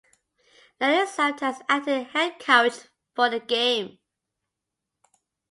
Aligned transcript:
Lunney 0.79 1.05
served 1.05 1.43
as 1.43 1.61
acting 1.69 2.05
head 2.05 2.39
coach 2.39 2.73
for 3.13 3.29
the 3.29 3.39
game. 3.39 3.99